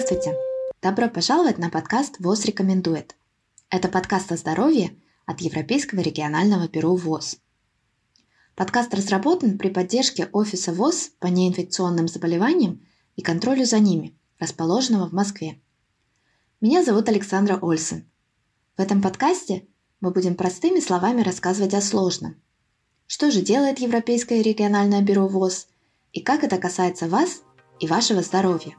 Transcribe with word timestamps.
Здравствуйте! 0.00 0.34
Добро 0.80 1.10
пожаловать 1.10 1.58
на 1.58 1.68
подкаст 1.68 2.20
ВОЗ 2.20 2.46
рекомендует. 2.46 3.16
Это 3.68 3.88
подкаст 3.88 4.32
о 4.32 4.38
здоровье 4.38 4.96
от 5.26 5.42
Европейского 5.42 6.00
регионального 6.00 6.68
бюро 6.68 6.96
ВОЗ. 6.96 7.36
Подкаст 8.54 8.94
разработан 8.94 9.58
при 9.58 9.68
поддержке 9.68 10.30
Офиса 10.32 10.72
ВОЗ 10.72 11.10
по 11.18 11.26
неинфекционным 11.26 12.08
заболеваниям 12.08 12.80
и 13.16 13.20
контролю 13.20 13.66
за 13.66 13.78
ними, 13.78 14.16
расположенного 14.38 15.06
в 15.06 15.12
Москве. 15.12 15.60
Меня 16.62 16.82
зовут 16.82 17.10
Александра 17.10 17.58
Ольсен. 17.60 18.10
В 18.78 18.80
этом 18.80 19.02
подкасте 19.02 19.66
мы 20.00 20.12
будем 20.12 20.34
простыми 20.34 20.80
словами 20.80 21.20
рассказывать 21.20 21.74
о 21.74 21.82
сложном. 21.82 22.36
Что 23.06 23.30
же 23.30 23.42
делает 23.42 23.80
Европейское 23.80 24.40
региональное 24.40 25.02
бюро 25.02 25.28
ВОЗ 25.28 25.68
и 26.14 26.22
как 26.22 26.42
это 26.42 26.56
касается 26.56 27.06
вас 27.06 27.42
и 27.80 27.86
вашего 27.86 28.22
здоровья. 28.22 28.74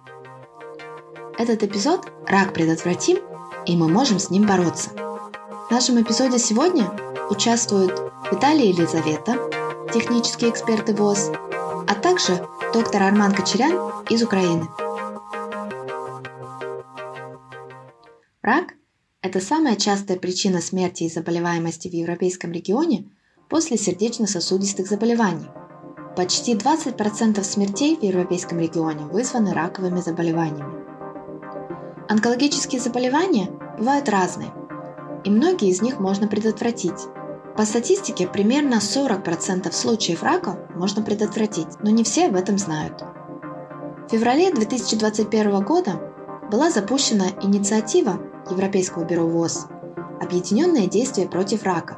Этот 1.37 1.63
эпизод 1.63 2.11
«Рак 2.27 2.53
предотвратим, 2.53 3.17
и 3.65 3.75
мы 3.75 3.87
можем 3.87 4.19
с 4.19 4.29
ним 4.29 4.45
бороться». 4.45 4.89
В 4.89 5.71
нашем 5.71 6.01
эпизоде 6.01 6.37
сегодня 6.39 6.91
участвуют 7.29 7.97
Виталий 8.31 8.69
Елизавета, 8.69 9.37
технические 9.93 10.51
эксперты 10.51 10.93
ВОЗ, 10.93 11.31
а 11.87 11.95
также 11.95 12.45
доктор 12.73 13.03
Арман 13.03 13.33
Кочерян 13.33 14.03
из 14.09 14.21
Украины. 14.23 14.67
Рак– 18.41 18.73
это 19.21 19.39
самая 19.39 19.75
частая 19.75 20.17
причина 20.17 20.61
смерти 20.61 21.03
и 21.03 21.09
заболеваемости 21.09 21.87
в 21.87 21.93
европейском 21.93 22.51
регионе 22.51 23.09
после 23.49 23.77
сердечно-сосудистых 23.77 24.87
заболеваний– 24.87 25.47
Почти 26.15 26.55
20% 26.55 27.41
смертей 27.41 27.95
в 27.95 28.03
европейском 28.03 28.59
регионе 28.59 29.05
вызваны 29.05 29.53
раковыми 29.53 30.01
заболеваниями. 30.01 30.80
Онкологические 32.11 32.81
заболевания 32.81 33.49
бывают 33.77 34.09
разные, 34.09 34.51
и 35.23 35.29
многие 35.29 35.69
из 35.69 35.81
них 35.81 36.01
можно 36.01 36.27
предотвратить. 36.27 37.07
По 37.55 37.63
статистике, 37.63 38.27
примерно 38.27 38.81
40% 38.81 39.71
случаев 39.71 40.21
рака 40.21 40.59
можно 40.75 41.03
предотвратить, 41.03 41.69
но 41.81 41.89
не 41.89 42.03
все 42.03 42.27
об 42.27 42.35
этом 42.35 42.57
знают. 42.57 43.01
В 43.01 44.11
феврале 44.11 44.51
2021 44.51 45.63
года 45.63 46.01
была 46.51 46.69
запущена 46.69 47.27
инициатива 47.43 48.19
Европейского 48.49 49.05
бюро 49.05 49.25
ВОЗ 49.25 49.67
«Объединенные 50.19 50.87
действия 50.87 51.29
против 51.29 51.63
рака», 51.63 51.97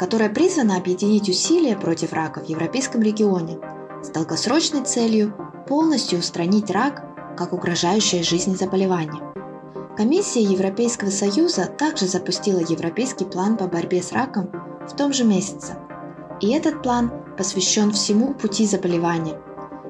которая 0.00 0.30
призвана 0.30 0.76
объединить 0.76 1.28
усилия 1.28 1.76
против 1.76 2.12
рака 2.12 2.40
в 2.40 2.48
европейском 2.48 3.02
регионе 3.02 3.60
с 4.02 4.08
долгосрочной 4.08 4.82
целью 4.82 5.32
полностью 5.68 6.18
устранить 6.18 6.72
рак 6.72 7.11
как 7.36 7.52
угрожающее 7.52 8.22
жизни 8.22 8.54
заболевание. 8.54 9.22
Комиссия 9.96 10.42
Европейского 10.42 11.10
Союза 11.10 11.66
также 11.66 12.06
запустила 12.06 12.60
Европейский 12.60 13.24
план 13.24 13.56
по 13.56 13.66
борьбе 13.66 14.02
с 14.02 14.12
раком 14.12 14.50
в 14.88 14.96
том 14.96 15.12
же 15.12 15.24
месяце. 15.24 15.76
И 16.40 16.50
этот 16.50 16.82
план 16.82 17.12
посвящен 17.36 17.92
всему 17.92 18.34
пути 18.34 18.66
заболевания 18.66 19.38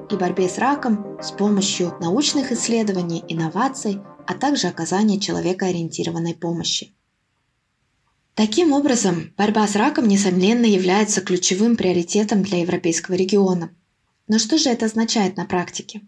и 0.09 0.15
борьбе 0.15 0.49
с 0.49 0.57
раком 0.57 1.17
с 1.21 1.31
помощью 1.31 1.95
научных 1.99 2.51
исследований, 2.51 3.23
инноваций, 3.27 4.01
а 4.27 4.33
также 4.33 4.67
оказания 4.67 5.19
человекоориентированной 5.19 6.35
помощи. 6.35 6.93
Таким 8.35 8.73
образом, 8.73 9.31
борьба 9.37 9.67
с 9.67 9.75
раком, 9.75 10.07
несомненно, 10.07 10.65
является 10.65 11.21
ключевым 11.21 11.75
приоритетом 11.75 12.41
для 12.41 12.59
европейского 12.59 13.15
региона. 13.15 13.69
Но 14.27 14.39
что 14.39 14.57
же 14.57 14.69
это 14.69 14.85
означает 14.85 15.37
на 15.37 15.45
практике? 15.45 16.01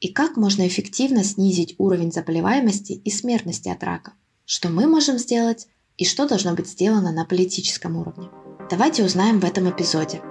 И 0.00 0.08
как 0.08 0.38
можно 0.38 0.66
эффективно 0.66 1.22
снизить 1.22 1.74
уровень 1.76 2.10
заболеваемости 2.10 2.92
и 2.92 3.10
смертности 3.10 3.68
от 3.68 3.84
рака? 3.84 4.14
Что 4.46 4.70
мы 4.70 4.86
можем 4.86 5.18
сделать 5.18 5.68
и 5.98 6.06
что 6.06 6.26
должно 6.26 6.54
быть 6.54 6.68
сделано 6.68 7.12
на 7.12 7.26
политическом 7.26 7.98
уровне? 7.98 8.30
Давайте 8.70 9.04
узнаем 9.04 9.40
в 9.40 9.44
этом 9.44 9.68
эпизоде. 9.68 10.22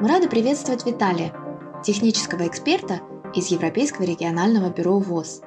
Мы 0.00 0.08
рады 0.08 0.30
приветствовать 0.30 0.86
Виталия, 0.86 1.34
технического 1.84 2.46
эксперта 2.48 3.02
из 3.34 3.48
Европейского 3.48 4.04
регионального 4.04 4.70
бюро 4.70 4.98
ВОЗ. 4.98 5.42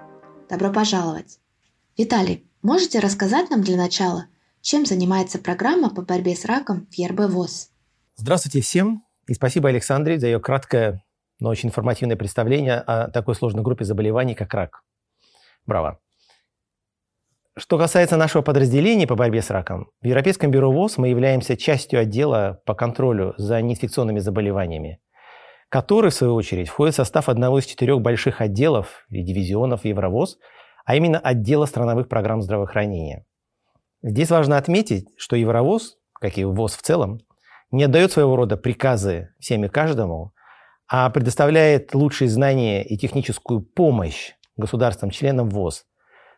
Добро 0.48 0.72
пожаловать! 0.72 1.40
Виталий, 1.98 2.46
можете 2.62 3.00
рассказать 3.00 3.50
нам 3.50 3.62
для 3.62 3.78
начала, 3.78 4.28
чем 4.62 4.86
занимается 4.86 5.40
программа 5.40 5.90
по 5.90 6.04
борьбе 6.04 6.36
с 6.36 6.46
раком 6.46 6.86
в 6.92 6.94
ЕРБ 6.94 7.32
ВОЗ? 7.32 7.72
Здравствуйте 8.16 8.62
всем, 8.62 9.05
и 9.28 9.34
спасибо 9.34 9.69
Александре 9.69 10.19
за 10.19 10.28
ее 10.28 10.40
краткое, 10.40 11.03
но 11.40 11.50
очень 11.50 11.69
информативное 11.69 12.16
представление 12.16 12.80
о 12.80 13.09
такой 13.09 13.36
сложной 13.36 13.63
группе 13.63 13.86
заболеваний, 13.86 14.36
как 14.36 14.53
рак. 14.53 14.84
Браво. 15.66 16.00
Что 17.58 17.78
касается 17.78 18.18
нашего 18.18 18.41
подразделения 18.41 19.08
по 19.08 19.16
борьбе 19.16 19.41
с 19.41 19.50
раком, 19.50 19.90
в 20.02 20.06
Европейском 20.06 20.52
бюро 20.52 20.72
ВОЗ 20.72 20.97
мы 20.97 21.08
являемся 21.08 21.56
частью 21.56 22.02
отдела 22.02 22.62
по 22.66 22.75
контролю 22.75 23.34
за 23.38 23.62
неинфекционными 23.62 24.19
заболеваниями, 24.19 25.00
который, 25.69 26.12
в 26.12 26.16
свою 26.16 26.35
очередь, 26.35 26.68
входит 26.68 26.96
в 26.96 26.97
состав 26.97 27.30
одного 27.30 27.59
из 27.59 27.66
четырех 27.66 28.02
больших 28.02 28.41
отделов 28.41 29.06
и 29.09 29.22
дивизионов 29.22 29.85
Евровоз– 29.85 30.38
а 30.85 30.96
именно 30.96 31.19
отдела 31.19 31.66
страновых 31.66 32.08
программ 32.08 32.41
здравоохранения. 32.41 33.25
Здесь 34.02 34.30
важно 34.30 34.58
отметить, 34.58 35.09
что 35.18 35.35
Евровоз, 35.35 35.97
как 36.14 36.38
и 36.38 36.46
ВОЗ 36.46 36.78
в 36.78 36.81
целом, 36.84 37.19
не 37.72 37.84
отдает 37.84 38.12
своего 38.12 38.36
рода 38.36 38.58
приказы 38.58 39.30
всем 39.40 39.66
и 39.66 39.68
каждому, 39.68 40.34
а 40.88 41.09
предоставляет 41.09 41.94
лучшие 41.94 42.30
знания 42.30 42.84
и 42.84 42.98
техническую 42.98 43.62
помощь 43.62 44.34
государствам-членам 44.58 45.50
ВОЗ 45.50 45.86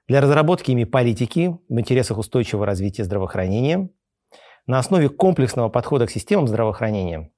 для 0.08 0.22
разработки 0.22 0.72
ими 0.72 0.86
политики 0.86 1.58
в 1.68 1.80
интересах 1.80 2.18
устойчивого 2.18 2.66
развития 2.66 3.04
здравоохранения 3.04 3.90
на 4.66 4.80
основе 4.80 5.10
комплексного 5.10 5.70
подхода 5.70 6.08
к 6.08 6.12
системам 6.12 6.48
здравоохранения. 6.48 7.32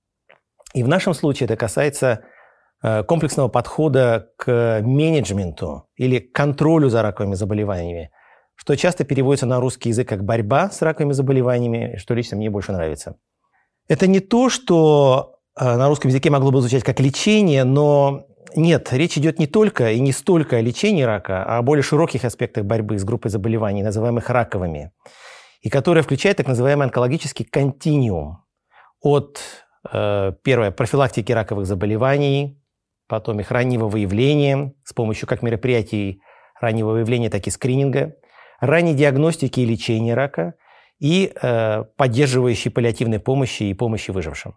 И 0.73 0.83
в 0.83 0.88
нашем 0.88 1.13
случае 1.13 1.45
это 1.45 1.56
касается 1.56 2.23
Э, 2.81 3.03
комплексного 3.03 3.50
подхода 3.50 4.29
к 4.38 4.81
менеджменту 4.81 5.89
или 5.97 6.19
контролю 6.19 6.88
за 6.88 7.01
раковыми 7.01 7.35
заболеваниями, 7.35 8.11
что 8.56 8.77
часто 8.77 9.03
переводится 9.03 9.45
на 9.45 9.59
русский 9.59 9.89
язык 9.89 10.07
как 10.07 10.23
борьба 10.23 10.69
с 10.69 10.81
раковыми 10.81 11.11
заболеваниями, 11.11 11.97
что 11.97 12.13
лично 12.13 12.38
мне 12.38 12.50
больше 12.50 12.71
нравится. 12.71 13.17
Это 13.89 14.05
не 14.05 14.19
то, 14.19 14.50
что 14.50 15.39
э, 15.59 15.66
на 15.66 15.89
русском 15.89 16.09
языке 16.09 16.29
могло 16.29 16.51
бы 16.51 16.61
звучать 16.61 16.83
как 16.83 17.00
лечение, 17.00 17.63
но 17.63 18.27
нет, 18.55 18.94
речь 18.94 19.17
идет 19.17 19.39
не 19.39 19.47
только 19.47 19.91
и 19.91 20.00
не 20.00 20.11
столько 20.11 20.57
о 20.57 20.61
лечении 20.61 21.01
рака, 21.01 21.44
а 21.44 21.57
о 21.57 21.61
более 21.63 21.83
широких 21.83 22.23
аспектах 22.23 22.66
борьбы 22.66 23.00
с 23.00 23.03
группой 23.03 23.29
заболеваний, 23.29 23.81
называемых 23.81 24.29
раковыми, 24.29 24.91
и 25.61 25.69
которая 25.69 26.03
включает 26.03 26.38
так 26.38 26.47
называемый 26.47 26.85
онкологический 26.85 27.45
континуум 27.45 28.44
от 29.01 29.39
э, 29.91 30.33
первое, 30.44 30.69
профилактики 30.69 31.31
раковых 31.31 31.66
заболеваний, 31.66 32.61
потом 33.07 33.39
их 33.39 33.50
раннего 33.50 33.88
выявления 33.88 34.73
с 34.83 34.94
помощью 34.94 35.27
как 35.27 35.41
мероприятий 35.41 36.21
раннего 36.61 36.91
выявления, 36.91 37.31
так 37.31 37.47
и 37.47 37.50
скрининга, 37.50 38.16
ранней 38.59 38.94
диагностики 38.94 39.61
и 39.61 39.66
лечения 39.66 40.13
рака 40.13 40.53
и 40.99 41.31
э, 41.33 41.83
поддерживающей 41.95 42.71
паллиативной 42.71 43.19
помощи 43.19 43.63
и 43.63 43.73
помощи 43.73 44.11
выжившим. 44.11 44.55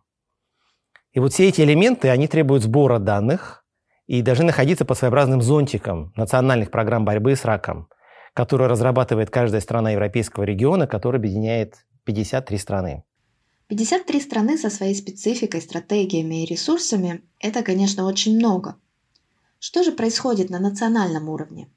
И 1.12 1.20
вот 1.20 1.32
все 1.32 1.48
эти 1.48 1.60
элементы, 1.60 2.08
они 2.08 2.26
требуют 2.26 2.62
сбора 2.62 2.98
данных 2.98 3.64
и 4.06 4.22
должны 4.22 4.46
находиться 4.46 4.84
под 4.84 4.98
своеобразным 4.98 5.42
зонтиком 5.42 6.12
национальных 6.16 6.70
программ 6.70 7.04
борьбы 7.04 7.36
с 7.36 7.44
раком, 7.44 7.88
которые 8.34 8.68
разрабатывает 8.68 9.30
каждая 9.30 9.60
страна 9.60 9.92
европейского 9.92 10.44
региона, 10.44 10.86
который 10.86 11.18
объединяет 11.18 11.86
53 12.04 12.58
страны. 12.58 13.04
53 13.68 14.20
страны 14.20 14.58
со 14.58 14.68
своей 14.68 14.94
спецификой, 14.94 15.62
стратегиями 15.62 16.42
и 16.42 16.46
ресурсами– 16.46 17.22
это, 17.40 17.62
конечно, 17.62 18.04
очень 18.04 18.36
много. 18.36 18.76
Что 19.58 19.82
же 19.82 19.92
происходит 19.92 20.50
на 20.50 20.58
национальном 20.58 21.28
уровне? 21.28 21.70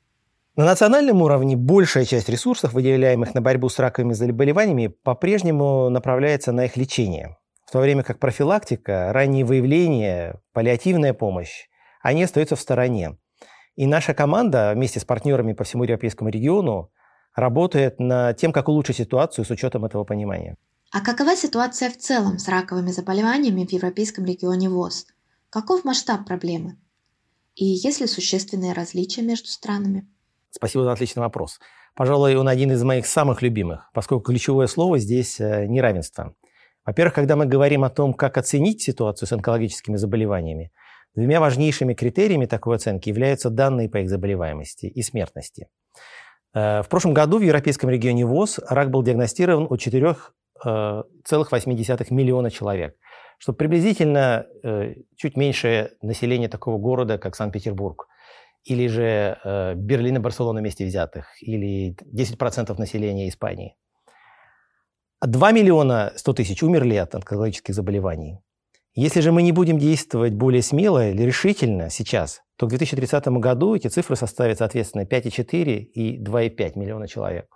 На 0.55 0.63
национальном 0.63 1.21
уровне 1.21 1.57
большая 1.57 2.05
часть 2.05 2.29
ресурсов, 2.29 2.71
выделяемых 2.71 3.33
на 3.33 3.41
борьбу 3.41 3.67
с 3.67 3.77
раковыми 3.77 4.13
заболеваниями, 4.13 4.87
по-прежнему 4.87 5.89
направляется 5.89 6.53
на 6.53 6.63
их 6.63 6.77
лечение, 6.77 7.35
в 7.65 7.71
то 7.71 7.79
время 7.79 8.03
как 8.03 8.19
профилактика, 8.19 9.11
раннее 9.11 9.43
выявление, 9.43 10.39
паллиативная 10.53 11.13
помощь, 11.13 11.67
они 12.01 12.23
остаются 12.23 12.55
в 12.55 12.61
стороне. 12.61 13.17
И 13.75 13.85
наша 13.85 14.13
команда 14.13 14.71
вместе 14.73 15.01
с 15.01 15.03
партнерами 15.03 15.51
по 15.51 15.65
всему 15.65 15.83
европейскому 15.83 16.29
региону 16.29 16.89
работает 17.35 17.99
над 17.99 18.37
тем, 18.37 18.53
как 18.53 18.69
улучшить 18.69 18.95
ситуацию 18.95 19.43
с 19.43 19.49
учетом 19.49 19.83
этого 19.83 20.05
понимания. 20.05 20.55
А 20.89 21.01
какова 21.01 21.35
ситуация 21.35 21.89
в 21.89 21.97
целом 21.97 22.39
с 22.39 22.47
раковыми 22.47 22.91
заболеваниями 22.91 23.65
в 23.65 23.71
Европейском 23.73 24.23
регионе 24.23 24.69
ВОЗ? 24.69 25.07
Каков 25.49 25.83
масштаб 25.83 26.25
проблемы? 26.25 26.77
И 27.55 27.65
есть 27.65 27.99
ли 27.99 28.07
существенные 28.07 28.71
различия 28.71 29.21
между 29.21 29.47
странами? 29.47 30.07
Спасибо 30.55 30.85
за 30.85 30.93
отличный 30.93 31.21
вопрос. 31.21 31.59
Пожалуй, 31.95 32.35
он 32.35 32.47
один 32.47 32.71
из 32.71 32.81
моих 32.81 33.05
самых 33.05 33.41
любимых, 33.41 33.89
поскольку 33.93 34.23
ключевое 34.23 34.67
слово 34.67 34.99
здесь 34.99 35.39
э,– 35.41 35.65
неравенство. 35.67 36.33
Во-первых, 36.85 37.13
когда 37.13 37.35
мы 37.35 37.45
говорим 37.45 37.83
о 37.83 37.89
том, 37.89 38.13
как 38.13 38.37
оценить 38.37 38.81
ситуацию 38.81 39.27
с 39.27 39.33
онкологическими 39.33 39.97
заболеваниями, 39.97 40.71
Двумя 41.15 41.39
важнейшими 41.39 41.93
критериями 41.93 42.45
такой 42.45 42.75
оценки 42.75 43.07
являются 43.07 43.49
данные 43.49 43.89
по 43.89 43.97
их 43.97 44.09
заболеваемости 44.09 44.87
и 44.87 45.01
смертности. 45.01 45.69
Э, 46.53 46.81
в 46.81 46.89
прошлом 46.89 47.13
году 47.13 47.39
в 47.39 47.41
европейском 47.41 47.89
регионе 47.89 48.25
ВОЗ 48.25 48.59
рак 48.69 48.91
был 48.91 49.01
диагностирован 49.01 49.67
у 49.69 49.75
4,8 49.75 50.25
э, 50.65 52.13
миллиона 52.13 52.51
человек, 52.51 52.97
что 53.37 53.53
приблизительно 53.53 54.45
чуть 55.15 55.37
меньше 55.37 55.91
населения 56.01 56.49
такого 56.49 56.77
города, 56.77 57.17
как 57.17 57.35
Санкт-Петербург, 57.35 58.07
или 58.65 58.87
же 58.87 59.37
Берлин 59.75 60.17
и 60.17 60.19
Барселона 60.19 60.59
вместе 60.59 60.85
взятых, 60.85 61.27
или 61.41 61.95
10% 62.13 62.77
населения 62.77 63.29
Испании. 63.29 63.75
2 65.21 65.51
миллиона 65.51 66.11
100 66.15 66.33
тысяч 66.33 66.63
умерли 66.63 66.95
от 66.95 67.15
онкологических 67.15 67.73
заболеваний. 67.73 68.39
Если 68.93 69.21
же 69.21 69.31
мы 69.31 69.43
не 69.43 69.51
будем 69.51 69.77
действовать 69.77 70.33
более 70.33 70.61
смело 70.61 71.09
или 71.09 71.23
решительно 71.23 71.89
сейчас, 71.89 72.41
то 72.57 72.67
к 72.67 72.69
2030 72.69 73.27
году 73.27 73.75
эти 73.75 73.87
цифры 73.87 74.15
составят, 74.15 74.57
соответственно, 74.57 75.03
5,4 75.03 75.77
и 75.77 76.23
2,5 76.23 76.79
миллиона 76.79 77.07
человек. 77.07 77.47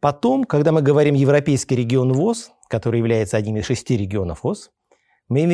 Потом, 0.00 0.44
когда 0.44 0.72
мы 0.72 0.82
говорим 0.82 1.14
Европейский 1.14 1.76
регион 1.76 2.12
ВОЗ, 2.12 2.52
который 2.68 2.98
является 2.98 3.36
одним 3.36 3.56
из 3.56 3.66
шести 3.66 3.96
регионов 3.96 4.44
ВОЗ, 4.44 4.70
мы 5.28 5.44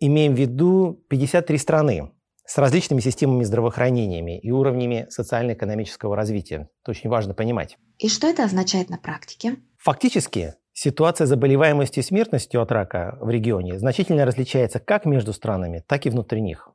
имеем 0.00 0.34
в 0.34 0.38
виду 0.38 1.02
53 1.08 1.58
страны 1.58 2.12
с 2.46 2.58
различными 2.58 3.00
системами 3.00 3.44
здравоохранениями 3.44 4.38
и 4.38 4.50
уровнями 4.50 5.06
социально-экономического 5.10 6.14
развития. 6.16 6.68
Это 6.82 6.90
очень 6.90 7.10
важно 7.10 7.34
понимать. 7.34 7.78
И 7.98 8.08
что 8.08 8.26
это 8.26 8.44
означает 8.44 8.90
на 8.90 8.98
практике? 8.98 9.56
Фактически, 9.78 10.54
Ситуация 10.76 11.28
заболеваемости 11.28 12.00
и 12.00 12.02
смертностью 12.02 12.60
от 12.60 12.72
рака 12.72 13.16
в 13.20 13.30
регионе 13.30 13.78
значительно 13.78 14.24
различается 14.24 14.80
как 14.80 15.04
между 15.04 15.32
странами, 15.32 15.84
так 15.86 16.04
и 16.04 16.10
внутри 16.10 16.40
них. 16.40 16.68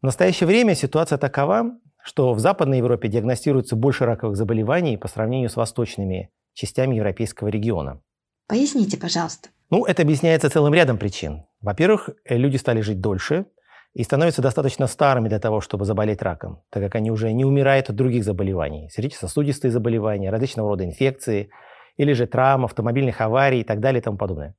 В 0.00 0.06
настоящее 0.06 0.46
время 0.46 0.74
ситуация 0.74 1.18
такова, 1.18 1.78
что 2.02 2.32
в 2.32 2.38
Западной 2.38 2.78
Европе 2.78 3.08
диагностируется 3.08 3.76
больше 3.76 4.06
раковых 4.06 4.36
заболеваний 4.36 4.96
по 4.96 5.08
сравнению 5.08 5.50
с 5.50 5.56
восточными 5.56 6.30
частями 6.54 6.96
европейского 6.96 7.48
региона. 7.48 8.00
Поясните, 8.48 8.96
пожалуйста. 8.96 9.50
Ну, 9.68 9.84
это 9.84 10.00
объясняется 10.00 10.48
целым 10.48 10.72
рядом 10.72 10.96
причин. 10.96 11.44
Во-первых, 11.60 12.10
люди 12.24 12.56
стали 12.56 12.80
жить 12.80 13.00
дольше 13.00 13.44
и 13.94 14.02
становятся 14.02 14.42
достаточно 14.42 14.86
старыми 14.86 15.28
для 15.28 15.38
того, 15.38 15.60
чтобы 15.60 15.84
заболеть 15.84 16.22
раком, 16.22 16.62
так 16.70 16.82
как 16.82 16.96
они 16.96 17.10
уже 17.10 17.32
не 17.32 17.44
умирают 17.44 17.90
от 17.90 17.96
других 17.96 18.24
заболеваний. 18.24 18.90
Сердечно-сосудистые 18.90 19.70
заболевания, 19.70 20.30
различного 20.30 20.70
рода 20.70 20.84
инфекции– 20.84 21.50
или 21.96 22.12
же 22.12 22.26
травм, 22.26 22.64
автомобильных 22.64 23.20
аварий 23.20 23.60
и 23.60 23.64
так 23.64 23.80
далее 23.80 24.00
и 24.00 24.02
тому 24.02 24.16
подобное. 24.16 24.54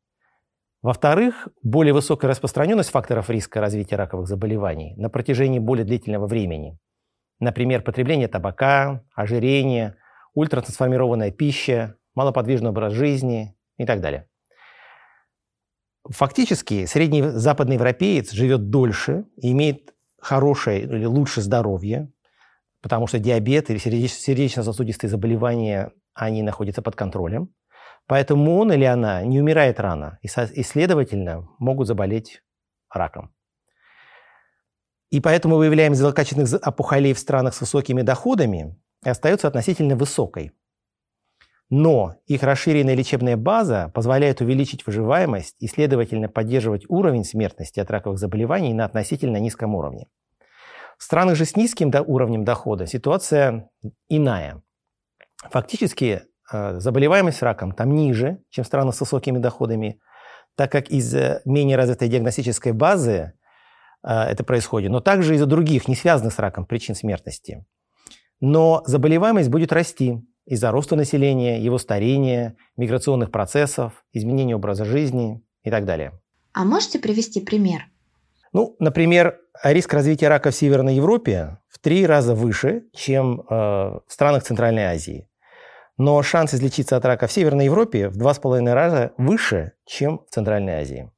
Во-вторых, 0.82 1.48
более 1.64 1.94
высокая 1.94 2.30
распространенность 2.30 2.92
факторов 2.92 3.30
риска 3.30 3.60
развития 3.60 3.96
раковых 3.96 4.28
заболеваний 4.28 4.94
на 4.98 5.10
протяжении 5.10 5.60
более 5.60 5.86
длительного 5.86 6.28
времени. 6.28 6.78
Например, 7.40 7.82
потребление 7.82 8.28
табака, 8.28 9.04
ожирение, 9.16 9.96
ультратрансформированная 10.36 11.32
пища, 11.32 11.96
малоподвижный 12.14 12.70
образ 12.70 12.94
жизни 12.94 13.58
и 13.78 13.86
так 13.86 14.00
далее. 14.00 14.28
Фактически, 16.10 16.86
средний 16.86 17.24
западный 17.24 17.76
европеец 17.76 18.32
живет 18.32 18.70
дольше 18.70 19.26
и 19.38 19.52
имеет 19.52 19.96
хорошее 20.20 20.84
или 20.84 21.06
лучше 21.06 21.42
здоровье, 21.42 22.12
потому 22.82 23.08
что 23.08 23.18
диабет 23.18 23.72
или 23.72 23.80
сердечно-сосудистые 23.80 25.10
заболевания 25.10 25.92
они 26.14 26.44
находятся 26.44 26.84
под 26.84 26.96
контролем. 26.96 27.50
Поэтому 28.08 28.58
он 28.58 28.72
или 28.72 28.84
она 28.84 29.24
не 29.24 29.42
умирает 29.42 29.80
рано 29.80 30.20
и, 30.22 30.28
и 30.28 30.64
следовательно, 30.64 31.50
могут 31.58 31.88
заболеть 31.88 32.44
раком. 32.92 33.34
И 35.10 35.20
поэтому 35.20 35.56
выявляемость 35.56 36.02
злокачественных 36.02 36.54
опухолей 36.68 37.14
в 37.14 37.20
странах 37.20 37.56
с 37.56 37.62
высокими 37.62 38.04
доходами 38.04 38.80
остается 39.04 39.48
относительно 39.48 39.96
высокой. 39.96 40.52
Но 41.70 42.16
их 42.28 42.44
расширенная 42.44 42.94
лечебная 42.94 43.38
база 43.38 43.92
позволяет 43.94 44.40
увеличить 44.42 44.86
выживаемость 44.86 45.56
и, 45.60 45.68
следовательно, 45.68 46.30
поддерживать 46.30 46.86
уровень 46.90 47.24
смертности 47.24 47.80
от 47.80 47.90
раковых 47.90 48.20
заболеваний 48.20 48.74
на 48.74 48.86
относительно 48.86 49.38
низком 49.38 49.74
уровне. 49.74 50.08
В 50.98 51.04
странах 51.04 51.36
же 51.36 51.46
с 51.46 51.56
низким 51.56 51.92
уровнем 52.06 52.46
дохода 52.46 52.86
ситуация 52.86 53.70
иная. 54.10 54.62
Фактически 55.50 56.24
э, 56.52 56.80
заболеваемость 56.80 57.42
раком 57.42 57.72
там 57.74 57.94
ниже, 57.96 58.40
чем 58.50 58.64
в 58.64 58.68
странах 58.68 58.96
с 58.96 59.02
высокими 59.02 59.40
доходами, 59.40 60.00
так 60.56 60.72
как 60.72 60.90
из-за 60.90 61.42
менее 61.46 61.78
развитой 61.78 62.08
диагностической 62.08 62.72
базы 62.72 63.34
э, 64.04 64.10
это 64.10 64.44
происходит, 64.44 64.92
но 64.92 65.02
также 65.02 65.36
из-за 65.36 65.48
других, 65.48 65.88
не 65.88 65.96
связанных 65.96 66.34
с 66.34 66.40
раком, 66.40 66.66
причин 66.66 66.96
смертности. 66.96 67.66
Но 68.40 68.84
заболеваемость 68.86 69.50
будет 69.50 69.74
расти 69.74 70.22
из-за 70.46 70.72
роста 70.72 70.96
населения, 70.96 71.60
его 71.60 71.78
старения, 71.78 72.56
миграционных 72.78 73.32
процессов, 73.32 74.06
изменения 74.14 74.56
образа 74.56 74.86
жизни 74.86 75.44
и 75.64 75.72
так 75.72 75.86
далее. 75.86 76.14
А 76.54 76.64
можете 76.64 77.00
привести 77.00 77.42
пример? 77.42 77.86
Ну, 78.54 78.76
например, 78.80 79.40
риск 79.64 79.94
развития 79.94 80.30
рака 80.30 80.52
в 80.52 80.56
Северной 80.56 80.96
Европе 80.96 81.58
в 81.68 81.80
три 81.80 82.06
раза 82.06 82.36
выше, 82.36 82.86
чем 82.94 83.42
э, 83.42 83.54
в 83.54 84.04
странах 84.08 84.44
Центральной 84.44 84.84
Азии. 84.84 85.28
Но 85.98 86.22
шанс 86.24 86.54
излечиться 86.54 86.96
от 86.96 87.06
рака 87.06 87.28
в 87.28 87.32
Северной 87.32 87.66
Европе 87.66 88.08
в 88.08 88.16
два 88.16 88.34
с 88.34 88.40
половиной 88.40 88.74
раза 88.74 89.14
выше, 89.18 89.74
чем 89.86 90.20
в 90.20 90.34
Центральной 90.34 90.74
Азии. 90.74 91.12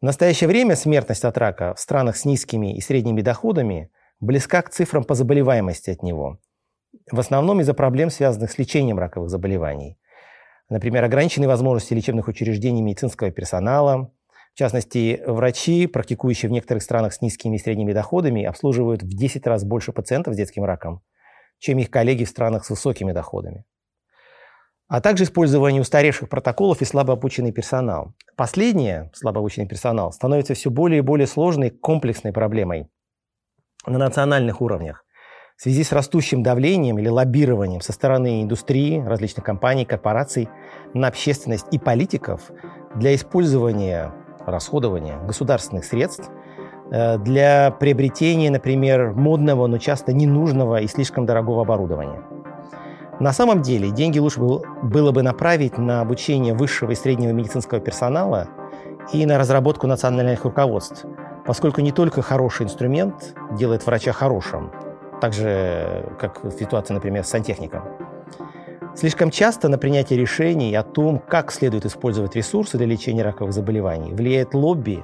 В 0.00 0.04
настоящее 0.04 0.48
время 0.48 0.76
смертность 0.76 1.24
от 1.24 1.36
рака 1.38 1.74
в 1.74 1.80
странах 1.80 2.16
с 2.16 2.24
низкими 2.24 2.76
и 2.76 2.80
средними 2.80 3.22
доходами 3.22 3.90
близка 4.20 4.62
к 4.62 4.70
цифрам 4.70 5.04
по 5.04 5.14
заболеваемости 5.14 5.90
от 5.90 6.02
него. 6.02 6.38
В 7.10 7.20
основном 7.20 7.60
из-за 7.60 7.74
проблем, 7.74 8.10
связанных 8.10 8.50
с 8.50 8.58
лечением 8.58 8.98
раковых 8.98 9.30
заболеваний. 9.30 9.98
Например, 10.68 11.04
ограниченные 11.04 11.48
возможности 11.48 11.94
лечебных 11.94 12.28
учреждений 12.28 12.82
медицинского 12.82 13.30
персонала. 13.30 14.10
В 14.54 14.58
частности, 14.58 15.22
врачи, 15.26 15.86
практикующие 15.86 16.48
в 16.48 16.52
некоторых 16.52 16.82
странах 16.82 17.12
с 17.12 17.20
низкими 17.20 17.56
и 17.56 17.58
средними 17.58 17.92
доходами, 17.92 18.44
обслуживают 18.44 19.02
в 19.02 19.08
10 19.08 19.46
раз 19.46 19.64
больше 19.64 19.92
пациентов 19.92 20.34
с 20.34 20.36
детским 20.36 20.64
раком, 20.64 21.02
чем 21.58 21.78
их 21.78 21.90
коллеги 21.90 22.24
в 22.24 22.28
странах 22.28 22.64
с 22.64 22.70
высокими 22.70 23.12
доходами. 23.12 23.64
А 24.86 25.00
также 25.00 25.24
использование 25.24 25.80
устаревших 25.80 26.28
протоколов 26.28 26.82
и 26.82 26.84
слабообученный 26.84 27.52
персонал. 27.52 28.14
Последнее, 28.36 29.10
слабообученный 29.14 29.66
персонал, 29.66 30.12
становится 30.12 30.54
все 30.54 30.70
более 30.70 30.98
и 30.98 31.02
более 31.02 31.26
сложной 31.26 31.70
комплексной 31.70 32.32
проблемой 32.32 32.88
на 33.86 33.98
национальных 33.98 34.60
уровнях 34.60 35.03
в 35.56 35.62
связи 35.62 35.84
с 35.84 35.92
растущим 35.92 36.42
давлением 36.42 36.98
или 36.98 37.08
лоббированием 37.08 37.80
со 37.80 37.92
стороны 37.92 38.42
индустрии, 38.42 39.00
различных 39.00 39.44
компаний, 39.44 39.84
корпораций 39.84 40.48
на 40.94 41.08
общественность 41.08 41.66
и 41.70 41.78
политиков 41.78 42.50
для 42.96 43.14
использования, 43.14 44.12
расходования 44.46 45.18
государственных 45.20 45.84
средств– 45.84 46.30
Э, 46.90 47.18
для 47.18 47.70
приобретения, 47.70 48.50
например, 48.50 49.12
модного, 49.12 49.66
но 49.66 49.78
часто 49.78 50.12
ненужного 50.12 50.80
и 50.80 50.86
слишком 50.86 51.26
дорогого 51.26 51.62
оборудования. 51.62 52.22
На 53.20 53.32
самом 53.32 53.62
деле 53.62 53.90
деньги 53.90 54.18
лучше 54.18 54.40
было 54.40 55.12
бы 55.12 55.22
направить 55.22 55.78
на 55.78 56.00
обучение 56.00 56.52
высшего 56.52 56.90
и 56.90 56.94
среднего 56.94 57.30
медицинского 57.30 57.80
персонала 57.80 58.48
и 59.12 59.24
на 59.24 59.38
разработку 59.38 59.86
национальных 59.86 60.44
руководств, 60.44 61.04
поскольку 61.46 61.80
не 61.80 61.92
только 61.92 62.22
хороший 62.22 62.66
инструмент 62.66 63.34
делает 63.52 63.86
врача 63.86 64.12
хорошим, 64.12 64.72
так 65.24 65.32
же, 65.32 66.14
как 66.20 66.42
ситуация, 66.58 66.92
например, 66.92 67.24
с 67.24 67.30
сантехником. 67.30 67.82
Слишком 68.94 69.30
часто 69.30 69.70
на 69.70 69.78
принятие 69.78 70.18
решений 70.18 70.74
о 70.74 70.82
том, 70.82 71.18
как 71.18 71.50
следует 71.50 71.86
использовать 71.86 72.36
ресурсы 72.36 72.76
для 72.76 72.86
лечения 72.86 73.22
раковых 73.22 73.54
заболеваний, 73.54 74.12
влияет 74.12 74.52
лобби 74.52 75.02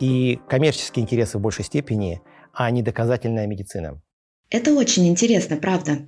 и 0.00 0.40
коммерческие 0.48 1.02
интересы 1.02 1.36
в 1.36 1.42
большей 1.42 1.66
степени, 1.66 2.22
а 2.54 2.70
не 2.70 2.80
доказательная 2.82 3.46
медицина. 3.46 4.00
Это 4.48 4.72
очень 4.72 5.06
интересно, 5.06 5.58
правда. 5.58 5.98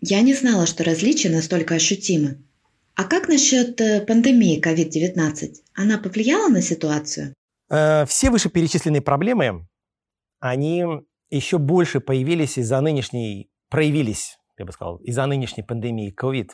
Я 0.00 0.22
не 0.22 0.32
знала, 0.32 0.64
что 0.64 0.82
различия 0.82 1.28
настолько 1.28 1.74
ощутимы. 1.74 2.38
А 2.94 3.04
как 3.04 3.28
насчет 3.28 3.78
э, 3.82 4.00
пандемии 4.00 4.58
COVID-19? 4.58 5.50
Она 5.74 5.98
повлияла 5.98 6.48
на 6.48 6.62
ситуацию? 6.62 7.34
Э, 7.68 8.06
все 8.06 8.30
вышеперечисленные 8.30 9.02
проблемы, 9.02 9.66
они 10.40 10.86
еще 11.36 11.58
больше 11.58 12.00
появились 12.00 12.58
из-за 12.58 12.80
нынешней, 12.80 13.50
проявились, 13.70 14.38
я 14.58 14.64
бы 14.64 14.72
сказал, 14.72 14.98
из-за 14.98 15.26
нынешней 15.26 15.62
пандемии 15.62 16.14
COVID 16.14 16.50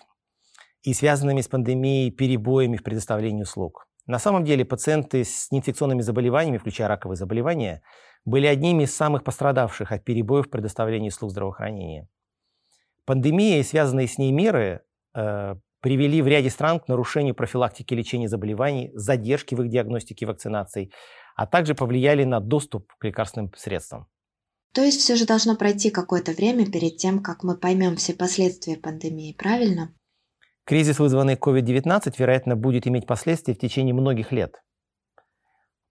и 0.83 0.95
связанными 0.95 1.41
с 1.41 1.49
пандемией 1.49 2.11
перебоями 2.11 2.77
в 2.77 2.83
предоставлении 2.83 3.43
услуг. 3.43 3.87
На 4.07 4.19
самом 4.19 4.45
деле 4.45 4.65
пациенты 4.65 5.25
с 5.25 5.51
неинфекционными 5.51 6.01
заболеваниями, 6.01 6.59
включая 6.59 6.89
раковые 6.89 7.17
заболевания, 7.17 7.83
были 8.25 8.47
одними 8.47 8.85
из 8.85 8.95
самых 8.95 9.25
пострадавших 9.25 9.93
от 9.93 10.05
перебоев 10.05 10.47
в 10.47 10.51
предоставлении 10.51 11.09
услуг 11.09 11.31
здравоохранения. 11.31 12.09
Пандемия 13.05 13.59
и 13.59 13.63
связанные 13.63 14.07
с 14.07 14.17
ней 14.17 14.33
меры 14.33 14.83
э, 15.15 15.57
привели 15.81 16.23
в 16.23 16.29
ряде 16.29 16.51
стран 16.51 16.81
к 16.81 16.89
нарушению 16.89 17.35
профилактики 17.35 17.95
лечения 17.95 18.29
заболеваний, 18.29 18.91
задержки 18.95 19.55
в 19.55 19.63
их 19.63 19.71
диагностике 19.71 20.25
и 20.25 20.29
вакцинации, 20.29 20.91
а 21.37 21.47
также 21.47 21.75
повлияли 21.75 22.25
на 22.25 22.41
доступ 22.41 22.93
к 22.99 23.05
лекарственным 23.05 23.53
средствам. 23.57 24.07
То 24.75 24.83
есть 24.83 25.01
все 25.01 25.17
же 25.17 25.27
должно 25.27 25.57
пройти 25.57 25.91
какое-то 25.91 26.33
время 26.33 26.71
перед 26.71 26.99
тем, 26.99 27.23
как 27.23 27.43
мы 27.43 27.57
поймем 27.57 27.97
все 27.97 28.15
последствия 28.15 28.77
пандемии, 28.77 29.33
правильно? 29.33 29.95
Кризис, 30.65 30.99
вызванный 30.99 31.35
COVID-19, 31.35 32.15
вероятно, 32.19 32.55
будет 32.55 32.87
иметь 32.87 33.07
последствия 33.07 33.55
в 33.55 33.59
течение 33.59 33.95
многих 33.95 34.33
лет, 34.33 34.63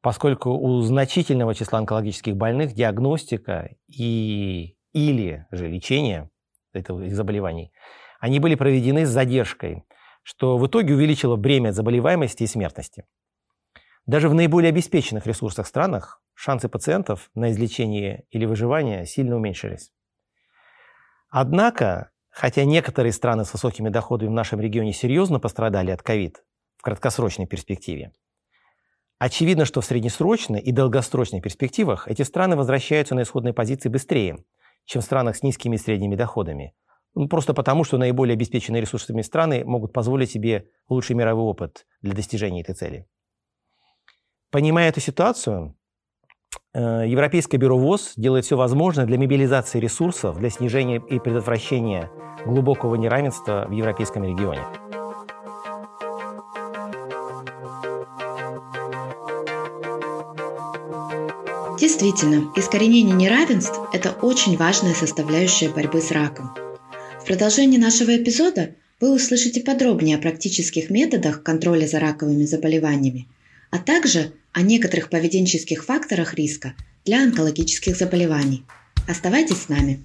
поскольку 0.02 0.52
у 0.52 0.82
значительного 0.82 1.56
числа 1.56 1.80
онкологических 1.80 2.36
больных 2.36 2.74
диагностика 2.74 3.76
и 3.88 4.76
или 4.94 5.46
же 5.52 5.68
лечение 5.68 6.30
этого 6.74 7.10
заболеваний, 7.10 7.72
они 8.20 8.40
были 8.40 8.56
проведены 8.56 9.06
с 9.06 9.10
задержкой, 9.10 9.84
что 10.24 10.58
в 10.58 10.68
итоге 10.68 10.94
увеличило 10.94 11.36
бремя 11.36 11.72
заболеваемости 11.72 12.44
и 12.44 12.48
смертности. 12.48 13.06
Даже 14.06 14.30
в 14.30 14.34
наиболее 14.34 14.70
обеспеченных 14.70 15.26
ресурсах 15.26 15.68
странах 15.68 16.22
шансы 16.38 16.70
пациентов 16.70 17.30
на 17.36 17.52
излечение 17.52 18.26
или 18.30 18.46
выживание 18.46 19.06
сильно 19.06 19.36
уменьшились. 19.36 19.92
Однако 21.30 22.12
Хотя 22.38 22.66
некоторые 22.66 23.14
страны 23.14 23.46
с 23.46 23.54
высокими 23.54 23.90
доходами 23.90 24.30
в 24.30 24.34
нашем 24.34 24.62
регионе 24.62 24.94
серьезно 24.94 25.40
пострадали 25.40 25.90
от 25.90 26.04
ковид 26.04 26.44
в 26.78 26.84
краткосрочной 26.84 27.48
перспективе, 27.48 28.12
очевидно, 29.18 29.66
что 29.66 29.82
в 29.82 29.86
среднесрочной 29.86 30.60
и 30.60 30.72
долгосрочной 30.72 31.42
перспективах 31.42 32.08
эти 32.08 32.22
страны 32.22 32.56
возвращаются 32.56 33.16
на 33.16 33.24
исходные 33.24 33.54
позиции 33.54 33.90
быстрее, 33.90 34.38
чем 34.86 35.02
в 35.02 35.06
странах 35.06 35.36
с 35.36 35.42
низкими 35.42 35.78
и 35.78 35.80
средними 35.80 36.16
доходами. 36.16 36.76
Ну, 37.16 37.28
просто 37.28 37.56
потому, 37.56 37.84
что 37.84 37.98
наиболее 37.98 38.36
обеспеченные 38.36 38.82
ресурсами 38.82 39.24
страны 39.24 39.66
могут 39.66 39.92
позволить 39.92 40.30
себе 40.30 40.70
лучший 40.90 41.16
мировой 41.16 41.46
опыт 41.46 41.88
для 42.04 42.14
достижения 42.14 42.62
этой 42.62 42.76
цели. 42.76 43.08
Понимая 44.52 44.90
эту 44.90 45.00
ситуацию, 45.00 45.76
Европейское 46.78 47.60
бюро 47.60 47.76
ВОЗ 47.76 48.14
делает 48.18 48.46
все 48.46 48.56
возможное 48.56 49.08
для 49.08 49.18
мобилизации 49.18 49.80
ресурсов 49.80 50.38
для 50.38 50.52
снижения 50.52 51.02
и 51.10 51.18
предотвращения 51.18 52.12
глубокого 52.46 52.94
неравенства 52.94 53.66
в 53.68 53.72
европейском 53.72 54.24
регионе. 54.24 54.62
Действительно, 61.80 62.52
искоренение 62.56 63.16
неравенств– 63.16 63.80
это 63.94 64.12
очень 64.22 64.56
важная 64.56 64.94
составляющая 64.94 65.70
борьбы 65.70 66.00
с 66.00 66.12
раком. 66.12 66.52
В 67.20 67.26
продолжении 67.26 67.80
нашего 67.80 68.16
эпизода 68.16 68.76
вы 69.02 69.16
услышите 69.16 69.62
подробнее 69.62 70.18
о 70.18 70.22
практических 70.22 70.92
методах 70.92 71.42
контроля 71.42 71.88
за 71.88 72.00
раковыми 72.00 72.44
заболеваниями, 72.44 73.28
а 73.72 73.80
также 73.80 74.32
о 74.58 74.64
некоторых 74.64 75.12
поведенческих 75.12 75.86
факторах 75.86 76.34
риска 76.34 76.74
для 77.06 77.22
онкологических 77.22 77.96
заболеваний. 77.96 78.64
Оставайтесь 79.08 79.62
с 79.62 79.70
нами. 79.70 80.00